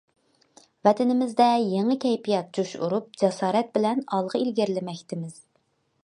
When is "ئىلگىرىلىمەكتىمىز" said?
4.41-5.37